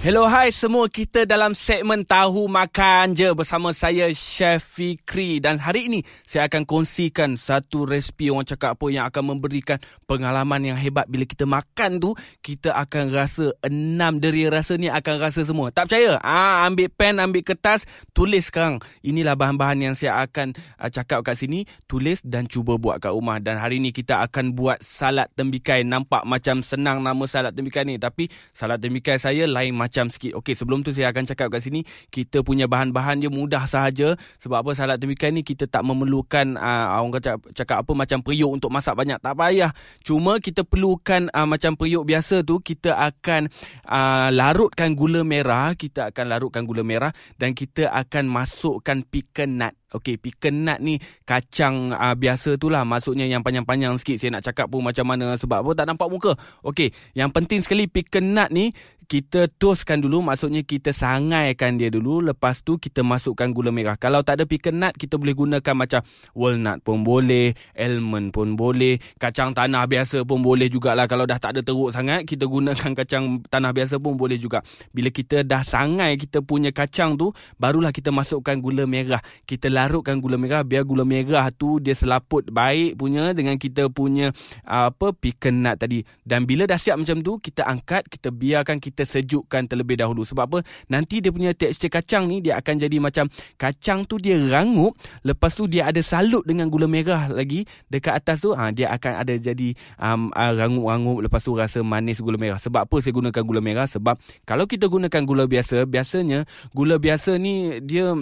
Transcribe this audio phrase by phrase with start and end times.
[0.00, 0.88] Hello, hai semua.
[0.88, 5.44] Kita dalam segmen Tahu Makan Je bersama saya, Chef Fikri.
[5.44, 9.76] Dan hari ini, saya akan kongsikan satu resipi orang cakap apa yang akan memberikan
[10.08, 11.04] pengalaman yang hebat.
[11.04, 15.68] Bila kita makan tu, kita akan rasa enam deri rasa ni akan rasa semua.
[15.68, 16.16] Tak percaya?
[16.24, 17.84] Ah, ambil pen, ambil kertas,
[18.16, 18.80] tulis sekarang.
[19.04, 21.68] Inilah bahan-bahan yang saya akan uh, cakap kat sini.
[21.84, 23.36] Tulis dan cuba buat kat rumah.
[23.36, 25.84] Dan hari ini kita akan buat salad tembikai.
[25.84, 28.00] Nampak macam senang nama salad tembikai ni.
[28.00, 30.38] Tapi salad tembikai saya lain macam macam sikit.
[30.38, 31.82] Okey, sebelum tu saya akan cakap kat sini,
[32.14, 34.14] kita punya bahan-bahan dia mudah sahaja.
[34.38, 38.54] Sebab apa salad tembikai ni kita tak memerlukan uh, orang kata cakap apa macam periuk
[38.54, 39.18] untuk masak banyak.
[39.18, 39.74] Tak payah.
[40.06, 43.50] Cuma kita perlukan uh, macam periuk biasa tu, kita akan
[43.90, 49.79] uh, larutkan gula merah, kita akan larutkan gula merah dan kita akan masukkan pecan nut.
[49.90, 52.86] Okey, pecan nut ni kacang uh, biasa tu lah.
[52.86, 54.22] Maksudnya yang panjang-panjang sikit.
[54.22, 56.32] Saya nak cakap pun macam mana sebab apa tak nampak muka.
[56.62, 58.70] Okey, yang penting sekali pecan nut ni
[59.10, 64.22] kita toastkan dulu maksudnya kita sangaikan dia dulu lepas tu kita masukkan gula merah kalau
[64.22, 69.50] tak ada pecan nut kita boleh gunakan macam walnut pun boleh almond pun boleh kacang
[69.50, 73.74] tanah biasa pun boleh jugalah kalau dah tak ada teruk sangat kita gunakan kacang tanah
[73.74, 74.62] biasa pun boleh juga
[74.94, 80.20] bila kita dah sangai kita punya kacang tu barulah kita masukkan gula merah kita larutkan
[80.20, 84.32] gula merah biar gula merah tu dia selaput baik punya dengan kita punya
[84.68, 89.06] apa pecan nut tadi dan bila dah siap macam tu kita angkat kita biarkan kita
[89.06, 90.26] sejukkan terlebih dahulu.
[90.26, 90.58] Sebab apa?
[90.90, 94.98] Nanti dia punya tekstur kacang ni dia akan jadi macam kacang tu dia rangup.
[95.22, 98.50] Lepas tu dia ada salut dengan gula merah lagi dekat atas tu.
[98.52, 101.18] Ha, dia akan ada jadi um, uh, rangup-rangup.
[101.26, 102.58] Lepas tu rasa manis gula merah.
[102.58, 103.86] Sebab apa saya gunakan gula merah?
[103.86, 108.14] Sebab kalau kita gunakan gula biasa, biasanya gula biasa ni dia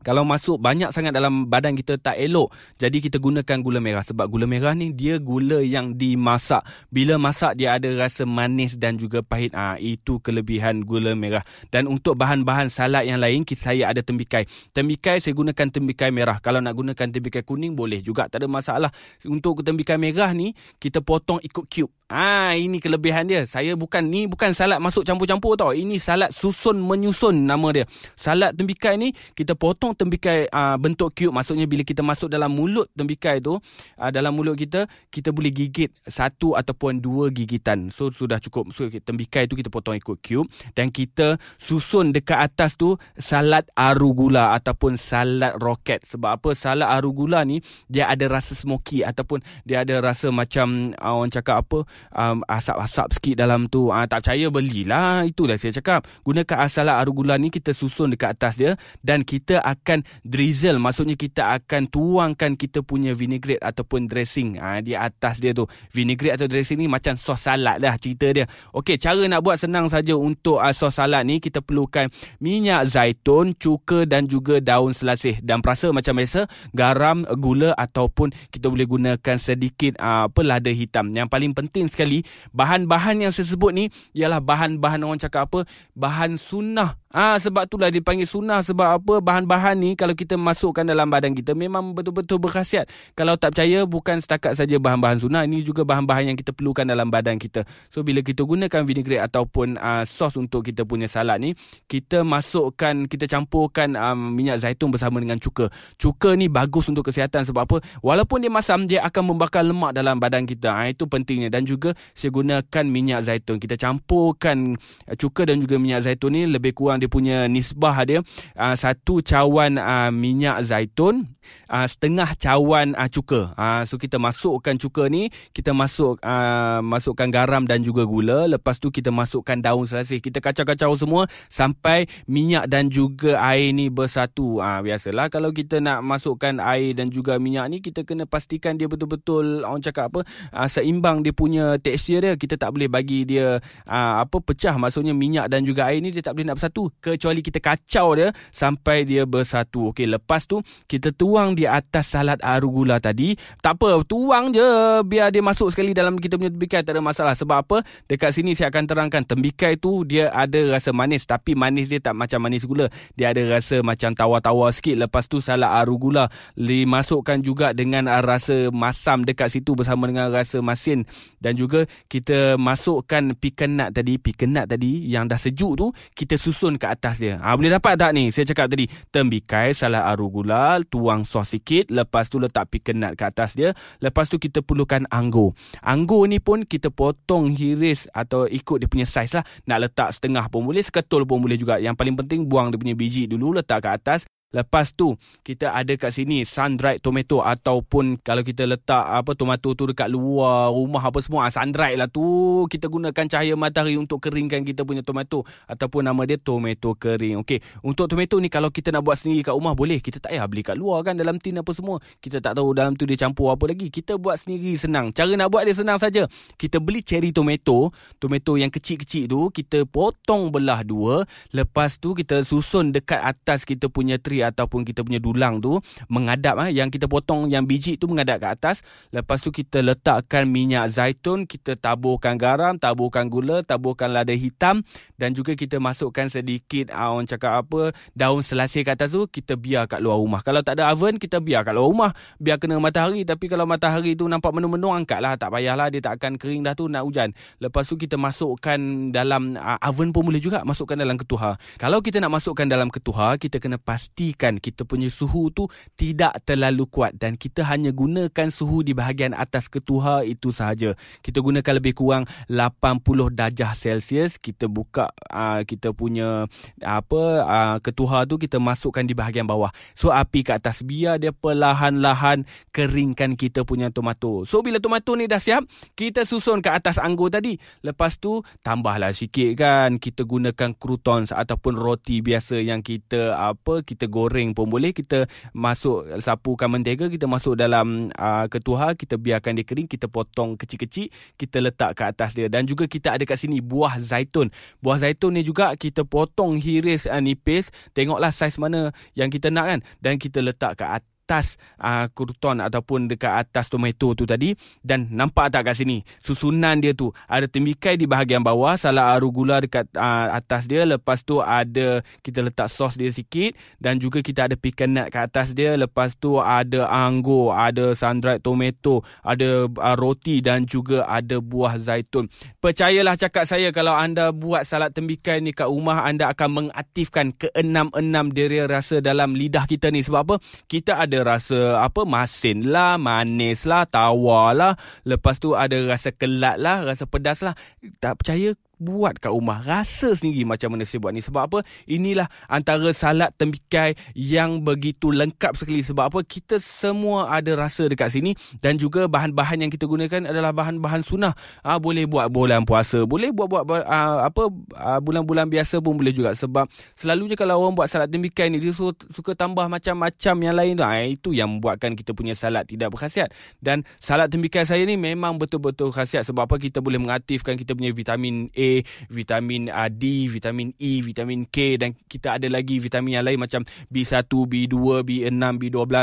[0.00, 2.48] kalau masuk banyak sangat dalam badan kita tak elok.
[2.80, 6.64] Jadi kita gunakan gula merah sebab gula merah ni dia gula yang dimasak.
[6.88, 9.52] Bila masak dia ada rasa manis dan juga pahit.
[9.52, 11.44] Ah ha, itu kelebihan gula merah.
[11.68, 14.48] Dan untuk bahan-bahan salad yang lain kita saya ada tembikai.
[14.72, 16.40] Tembikai saya gunakan tembikai merah.
[16.40, 18.88] Kalau nak gunakan tembikai kuning boleh juga tak ada masalah.
[19.28, 21.99] Untuk tembikai merah ni kita potong ikut cube.
[22.10, 23.46] Ah ini kelebihan dia.
[23.46, 25.70] Saya bukan ni bukan salad masuk campur-campur tau.
[25.70, 27.86] Ini salad susun menyusun nama dia.
[28.18, 31.30] Salad tembikai ni kita potong tembikai uh, bentuk cube.
[31.30, 35.94] Maksudnya bila kita masuk dalam mulut tembikai tu, uh, dalam mulut kita kita boleh gigit
[36.02, 37.94] satu ataupun dua gigitan.
[37.94, 38.74] So sudah cukup.
[38.74, 44.50] So tembikai tu kita potong ikut cube dan kita susun dekat atas tu salad arugula
[44.58, 46.02] ataupun salad roket.
[46.10, 46.58] Sebab apa?
[46.58, 51.62] Salad arugula ni dia ada rasa smoky ataupun dia ada rasa macam uh, orang cakap
[51.62, 51.86] apa?
[52.14, 53.92] Um, asap-asap sikit dalam tu.
[53.92, 55.28] Uh, tak percaya belilah.
[55.28, 56.08] Itulah saya cakap.
[56.24, 58.72] Gunakan asala arugula ni kita susun dekat atas dia
[59.04, 60.80] dan kita akan drizzle.
[60.80, 65.66] Maksudnya kita akan tuangkan kita punya vinaigrette ataupun dressing uh, di atas dia tu.
[65.90, 68.46] Vinaigrette atau dressing ni macam sos salad lah cerita dia.
[68.70, 72.06] Okey, cara nak buat senang saja untuk uh, sos salad ni kita perlukan
[72.38, 75.42] minyak zaitun, cuka dan juga daun selasih.
[75.42, 81.10] Dan perasa macam biasa, garam, gula ataupun kita boleh gunakan sedikit uh, apa lada hitam.
[81.10, 82.22] Yang paling penting sekali
[82.54, 83.84] bahan-bahan yang saya sebut ni
[84.14, 85.66] ialah bahan-bahan orang cakap apa?
[85.98, 90.86] Bahan sunnah Ah ha, sebab itulah dipanggil sunnah sebab apa bahan-bahan ni kalau kita masukkan
[90.86, 92.86] dalam badan kita memang betul-betul berkhasiat.
[93.18, 97.10] Kalau tak percaya bukan setakat saja bahan-bahan sunnah ini juga bahan-bahan yang kita perlukan dalam
[97.10, 97.66] badan kita.
[97.90, 101.58] So bila kita gunakan vinaigrette ataupun uh, sos untuk kita punya salad ni,
[101.90, 105.66] kita masukkan kita campurkan um, minyak zaitun bersama dengan cuka.
[105.98, 107.76] Cuka ni bagus untuk kesihatan sebab apa?
[108.06, 110.70] Walaupun dia masam dia akan membakar lemak dalam badan kita.
[110.78, 113.58] Ha, itu pentingnya dan juga saya gunakan minyak zaitun.
[113.58, 114.78] Kita campurkan
[115.18, 118.20] cuka dan juga minyak zaitun ni lebih kurang dia punya nisbah dia
[118.60, 121.26] uh, satu cawan uh, minyak zaitun
[121.70, 123.54] uh, setengah cawan uh, cuka.
[123.56, 128.46] Uh, so kita masukkan cuka ni kita masuk uh, masukkan garam dan juga gula.
[128.46, 130.20] Lepas tu kita masukkan daun selasih.
[130.20, 134.60] Kita kacau-kacau semua sampai minyak dan juga air ni bersatu.
[134.60, 138.86] Uh, biasalah kalau kita nak masukkan air dan juga minyak ni kita kena pastikan dia
[138.90, 140.20] betul-betul orang cakap apa
[140.52, 142.34] uh, seimbang dia punya tekstur dia.
[142.36, 143.58] Kita tak boleh bagi dia
[143.88, 144.76] uh, apa pecah.
[144.76, 148.34] Maksudnya minyak dan juga air ni dia tak boleh nak bersatu kecuali kita kacau dia
[148.50, 149.94] sampai dia bersatu.
[149.94, 150.58] Okey, lepas tu
[150.90, 153.38] kita tuang di atas salad arugula tadi.
[153.62, 154.66] Tak apa, tuang je
[155.06, 157.34] biar dia masuk sekali dalam kita punya tembikai tak ada masalah.
[157.38, 157.76] Sebab apa?
[158.10, 162.18] Dekat sini saya akan terangkan tembikai tu dia ada rasa manis tapi manis dia tak
[162.18, 162.90] macam manis gula.
[163.14, 164.96] Dia ada rasa macam tawar-tawar sikit.
[164.96, 166.26] Lepas tu salad arugula
[166.58, 171.04] dimasukkan juga dengan rasa masam dekat situ bersama dengan rasa masin
[171.38, 173.36] dan juga kita masukkan
[173.68, 174.16] nut tadi,
[174.48, 177.36] nut tadi yang dah sejuk tu kita susun ke atas dia.
[177.36, 178.32] Ha, boleh dapat tak ni?
[178.32, 183.52] Saya cakap tadi, tembikai salad arugula, tuang sos sikit, lepas tu letak nut ke atas
[183.52, 183.76] dia.
[184.00, 185.52] Lepas tu kita perlukan anggur.
[185.84, 189.44] Anggur ni pun kita potong hiris atau ikut dia punya saiz lah.
[189.68, 191.76] Nak letak setengah pun boleh, seketul pun boleh juga.
[191.76, 194.24] Yang paling penting buang dia punya biji dulu, letak ke atas.
[194.50, 195.14] Lepas tu
[195.46, 200.10] kita ada kat sini sun dried tomato ataupun kalau kita letak apa tomato tu dekat
[200.10, 204.66] luar rumah apa semua ah, sun dried lah tu kita gunakan cahaya matahari untuk keringkan
[204.66, 207.46] kita punya tomato ataupun nama dia tomato kering.
[207.46, 210.02] Okey, untuk tomato ni kalau kita nak buat sendiri kat rumah boleh.
[210.02, 212.02] Kita tak payah beli kat luar kan dalam tin apa semua.
[212.18, 213.86] Kita tak tahu dalam tu dia campur apa lagi.
[213.86, 215.14] Kita buat sendiri senang.
[215.14, 216.26] Cara nak buat dia senang saja.
[216.58, 221.22] Kita beli cherry tomato, tomato yang kecil-kecil tu kita potong belah dua,
[221.54, 225.78] lepas tu kita susun dekat atas kita punya tray ataupun kita punya dulang tu
[226.08, 228.76] mengadap ah yang kita potong yang biji tu mengadap ke atas.
[229.12, 234.82] Lepas tu kita letakkan minyak zaitun kita taburkan garam taburkan gula taburkan lada hitam
[235.20, 239.54] dan juga kita masukkan sedikit ah, orang cakap apa daun selasih ke atas tu kita
[239.54, 240.40] biar kat luar rumah.
[240.40, 242.10] Kalau tak ada oven kita biar kat luar rumah.
[242.40, 245.36] Biar kena matahari tapi kalau matahari tu nampak menung-menung angkatlah.
[245.36, 247.30] Tak payahlah dia tak akan kering dah tu nak hujan.
[247.60, 248.78] Lepas tu kita masukkan
[249.12, 251.60] dalam uh, oven pun boleh juga masukkan dalam ketuha.
[251.76, 255.66] Kalau kita nak masukkan dalam ketuha kita kena pasti pastikan kita punya suhu tu
[255.98, 260.94] tidak terlalu kuat dan kita hanya gunakan suhu di bahagian atas ketuha itu sahaja.
[261.18, 263.02] Kita gunakan lebih kurang 80
[263.34, 264.38] darjah Celsius.
[264.38, 266.46] Kita buka uh, kita punya
[266.78, 269.74] apa uh, ketuha tu kita masukkan di bahagian bawah.
[269.98, 274.46] So api ke atas biar dia perlahan-lahan keringkan kita punya tomato.
[274.46, 275.66] So bila tomato ni dah siap,
[275.98, 277.58] kita susun ke atas anggur tadi.
[277.82, 284.06] Lepas tu tambahlah sikit kan kita gunakan croutons ataupun roti biasa yang kita apa kita
[284.06, 284.92] goreng pun boleh.
[284.92, 285.24] Kita
[285.56, 291.08] masuk sapukan mentega kita masuk dalam uh, ketuha kita biarkan dia kering kita potong kecil-kecil
[291.38, 292.50] kita letak ke atas dia.
[292.50, 294.50] Dan juga kita ada kat sini buah zaitun.
[294.84, 297.72] Buah zaitun ni juga kita potong hiris uh, nipis.
[297.96, 299.80] Tengoklah saiz mana yang kita nak kan.
[300.02, 304.50] Dan kita letak ke atas atas uh, kurton ataupun dekat atas tomato tu tadi.
[304.82, 306.02] Dan nampak tak kat sini?
[306.18, 307.14] Susunan dia tu.
[307.30, 310.82] Ada tembikai di bahagian bawah salah arugula dekat uh, atas dia.
[310.82, 313.54] Lepas tu ada kita letak sos dia sikit.
[313.78, 315.78] Dan juga kita ada pecan nut kat atas dia.
[315.78, 322.26] Lepas tu ada anggur ada sun-dried tomato ada uh, roti dan juga ada buah zaitun.
[322.58, 328.34] Percayalah cakap saya kalau anda buat salad tembikai ni kat rumah anda akan mengaktifkan keenam-enam
[328.34, 330.02] deria rasa dalam lidah kita ni.
[330.02, 330.36] Sebab apa?
[330.66, 334.72] Kita ada rasa apa masin lah, manis lah, tawar lah.
[335.04, 337.54] Lepas tu ada rasa kelat lah, rasa pedas lah.
[337.98, 339.60] Tak percaya buat kat rumah.
[339.60, 341.20] Rasa sendiri macam mana saya buat ni.
[341.20, 341.58] Sebab apa?
[341.84, 345.84] Inilah antara salad tembikai yang begitu lengkap sekali.
[345.84, 346.18] Sebab apa?
[346.24, 348.32] Kita semua ada rasa dekat sini.
[348.64, 351.36] Dan juga bahan-bahan yang kita gunakan adalah bahan-bahan sunnah.
[351.60, 353.04] Ha, boleh buat bulan puasa.
[353.04, 354.48] Boleh buat-buat uh, apa
[354.80, 356.32] uh, bulan-bulan biasa pun boleh juga.
[356.32, 356.64] Sebab
[356.96, 360.84] selalunya kalau orang buat salad tembikai ni, dia suka, suka tambah macam-macam yang lain tu.
[360.88, 363.28] Ha, itu yang membuatkan kita punya salad tidak berkhasiat.
[363.60, 366.24] Dan salad tembikai saya ni memang betul-betul khasiat.
[366.24, 366.56] Sebab apa?
[366.56, 368.69] Kita boleh mengaktifkan kita punya vitamin A
[369.10, 374.26] vitamin D, vitamin E, vitamin K dan kita ada lagi vitamin yang lain macam B1,
[374.26, 375.94] B2, B6, B12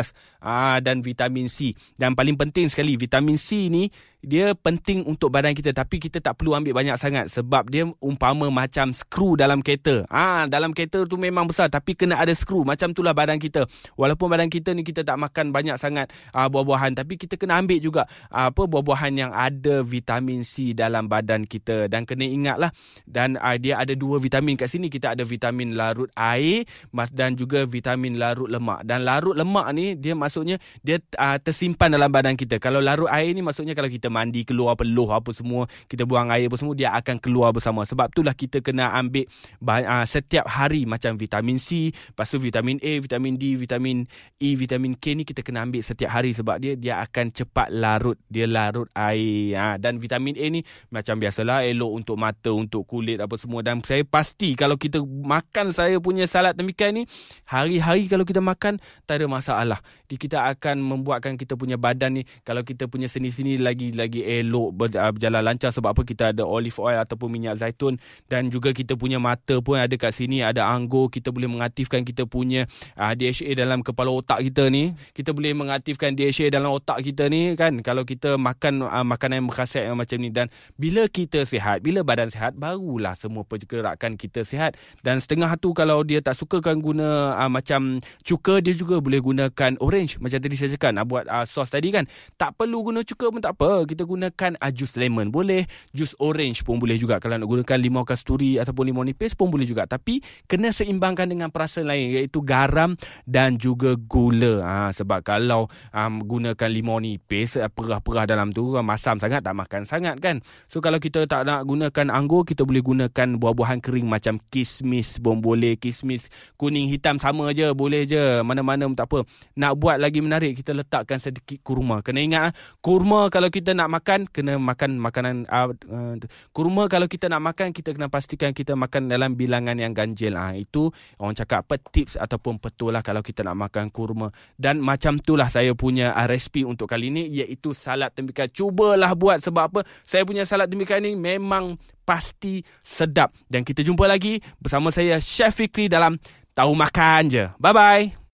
[0.44, 1.72] uh, dan vitamin C.
[1.96, 3.88] Dan paling penting sekali vitamin C ni
[4.25, 8.50] dia penting untuk badan kita tapi kita tak perlu ambil banyak sangat sebab dia umpama
[8.50, 10.04] macam skru dalam kereta.
[10.10, 13.69] Ah ha, dalam kereta tu memang besar tapi kena ada skru macam itulah badan kita.
[13.96, 17.80] Walaupun badan kita ni kita tak makan banyak sangat uh, buah-buahan tapi kita kena ambil
[17.80, 18.02] juga
[18.34, 22.74] uh, apa buah-buahan yang ada vitamin C dalam badan kita dan kena ingatlah
[23.06, 26.65] dan uh, dia ada dua vitamin kat sini kita ada vitamin larut air
[27.13, 28.84] dan juga vitamin larut lemak.
[28.84, 32.58] Dan larut lemak ni dia maksudnya dia uh, tersimpan dalam badan kita.
[32.58, 36.32] Kalau larut air ni maksudnya kalau kita kita mandi keluar peluh apa semua kita buang
[36.32, 37.84] air apa semua dia akan keluar bersama.
[37.84, 39.28] Sebab itulah kita kena ambil
[39.68, 44.08] uh, setiap hari macam vitamin C lepas tu vitamin A vitamin D vitamin
[44.40, 48.16] E vitamin K ni kita kena ambil setiap hari sebab dia dia akan cepat larut
[48.32, 49.60] dia larut air.
[49.60, 53.60] Ha, dan vitamin A ni macam biasalah elok untuk mata untuk kulit apa semua.
[53.60, 57.04] Dan saya pasti kalau kita makan saya punya salad tembikai ni
[57.44, 59.84] hari-hari kalau kita makan tak ada masalah.
[60.08, 65.10] Kita akan membuatkan kita punya badan ni kalau kita punya seni-seni lagi lagi elok ah,
[65.10, 66.01] berjalan lancar sebab apa?
[66.06, 67.98] Kita ada olive oil ataupun minyak zaitun
[68.30, 71.10] dan juga kita punya mata pun ada kat sini ada anggur.
[71.10, 74.94] Kita boleh mengaktifkan kita punya uh, ah, DHA dalam kepala otak kita ni.
[75.18, 77.82] Kita boleh mengaktifkan DHA dalam otak kita ni kan?
[77.82, 80.30] Kalau kita makan uh, makanan berkhasiat yang macam ni.
[80.30, 84.77] Dan bila kita sihat bila badan sihat barulah semua pergerakan kita sihat.
[85.01, 89.24] Dan setengah tu kalau dia tak suka kan guna uh, macam cuka dia juga boleh
[89.24, 90.22] gunakan orange.
[90.22, 92.06] Macam tadi saya cakap nak buat uh, sos tadi kan?
[92.36, 95.63] Tak perlu guna cuka pun tak apa kita gunakan uh, jus lemon boleh,
[95.96, 99.63] jus orange pun boleh juga kalau nak gunakan limau kasturi ataupun limau nipis pun boleh
[99.63, 99.88] juga.
[99.88, 104.60] Tapi kena seimbangkan dengan perasa lain iaitu garam dan juga gula.
[104.62, 110.20] Ha, sebab kalau um, gunakan limau nipis perah-perah dalam tu masam sangat tak makan sangat
[110.20, 110.44] kan.
[110.67, 115.39] So kalau kita tak nak gunakan anggur kita boleh gunakan buah-buahan kering macam kismis pun
[115.39, 116.27] boleh, kismis
[116.58, 119.24] kuning hitam sama je boleh je mana-mana tak apa.
[119.53, 122.01] Nak buat lagi menarik kita letakkan sedikit kurma.
[122.01, 126.17] Kena ingat kurma kalau kita nak makan kena makan makanan uh, uh,
[126.50, 130.34] kurma kalau kita nak makan kita kena pastikan kita makan dalam bilangan yang ganjil.
[130.34, 130.89] Ah uh, itu
[131.22, 134.34] orang cakap apa tips ataupun petul lah kalau kita nak makan kurma.
[134.57, 139.46] Dan macam itulah saya punya uh, resipi untuk kali ini iaitu salad tembikai cubalah buat
[139.46, 139.81] sebab apa?
[140.01, 143.38] Saya punya salad tembikai ni memang pasti sedap.
[143.46, 146.17] Dan kita jumpa lagi bersama saya Chef Fikri dalam
[146.57, 147.46] tahu makan je.
[147.62, 148.17] Bye bye